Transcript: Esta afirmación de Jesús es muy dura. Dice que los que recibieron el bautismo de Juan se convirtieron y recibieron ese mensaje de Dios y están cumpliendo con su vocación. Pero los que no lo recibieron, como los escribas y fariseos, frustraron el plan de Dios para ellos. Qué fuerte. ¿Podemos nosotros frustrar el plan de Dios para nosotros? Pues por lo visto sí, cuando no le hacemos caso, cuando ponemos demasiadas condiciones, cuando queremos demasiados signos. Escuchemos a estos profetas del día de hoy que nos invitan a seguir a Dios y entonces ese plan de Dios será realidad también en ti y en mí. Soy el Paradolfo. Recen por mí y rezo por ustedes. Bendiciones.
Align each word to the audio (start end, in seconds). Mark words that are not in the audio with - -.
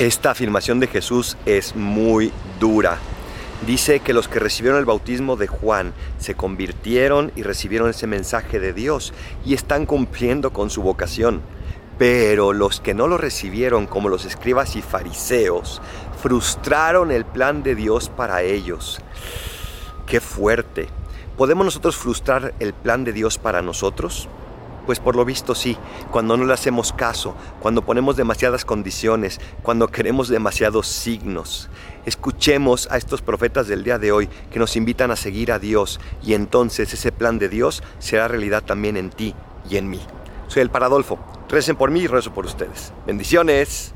Esta 0.00 0.32
afirmación 0.32 0.80
de 0.80 0.88
Jesús 0.88 1.36
es 1.46 1.76
muy 1.76 2.32
dura. 2.58 2.98
Dice 3.64 4.00
que 4.00 4.12
los 4.12 4.26
que 4.26 4.40
recibieron 4.40 4.80
el 4.80 4.84
bautismo 4.84 5.36
de 5.36 5.46
Juan 5.46 5.94
se 6.18 6.34
convirtieron 6.34 7.30
y 7.36 7.44
recibieron 7.44 7.88
ese 7.90 8.08
mensaje 8.08 8.58
de 8.58 8.72
Dios 8.72 9.14
y 9.44 9.54
están 9.54 9.86
cumpliendo 9.86 10.52
con 10.52 10.68
su 10.68 10.82
vocación. 10.82 11.42
Pero 11.96 12.52
los 12.52 12.80
que 12.80 12.92
no 12.92 13.06
lo 13.06 13.18
recibieron, 13.18 13.86
como 13.86 14.08
los 14.08 14.24
escribas 14.24 14.74
y 14.74 14.82
fariseos, 14.82 15.80
frustraron 16.20 17.12
el 17.12 17.24
plan 17.24 17.62
de 17.62 17.76
Dios 17.76 18.08
para 18.08 18.42
ellos. 18.42 19.00
Qué 20.06 20.20
fuerte. 20.20 20.88
¿Podemos 21.36 21.64
nosotros 21.64 21.94
frustrar 21.94 22.52
el 22.58 22.74
plan 22.74 23.04
de 23.04 23.12
Dios 23.12 23.38
para 23.38 23.62
nosotros? 23.62 24.28
Pues 24.86 25.00
por 25.00 25.16
lo 25.16 25.24
visto 25.24 25.54
sí, 25.54 25.76
cuando 26.10 26.36
no 26.36 26.44
le 26.44 26.52
hacemos 26.52 26.92
caso, 26.92 27.34
cuando 27.60 27.82
ponemos 27.82 28.16
demasiadas 28.16 28.64
condiciones, 28.64 29.40
cuando 29.62 29.88
queremos 29.88 30.28
demasiados 30.28 30.86
signos. 30.86 31.70
Escuchemos 32.04 32.88
a 32.90 32.98
estos 32.98 33.22
profetas 33.22 33.66
del 33.66 33.82
día 33.82 33.98
de 33.98 34.12
hoy 34.12 34.28
que 34.50 34.58
nos 34.58 34.76
invitan 34.76 35.10
a 35.10 35.16
seguir 35.16 35.52
a 35.52 35.58
Dios 35.58 36.00
y 36.22 36.34
entonces 36.34 36.92
ese 36.92 37.12
plan 37.12 37.38
de 37.38 37.48
Dios 37.48 37.82
será 37.98 38.28
realidad 38.28 38.62
también 38.62 38.96
en 38.96 39.10
ti 39.10 39.34
y 39.68 39.78
en 39.78 39.88
mí. 39.88 40.00
Soy 40.48 40.62
el 40.62 40.70
Paradolfo. 40.70 41.18
Recen 41.48 41.76
por 41.76 41.90
mí 41.90 42.00
y 42.00 42.06
rezo 42.06 42.32
por 42.32 42.44
ustedes. 42.44 42.92
Bendiciones. 43.06 43.94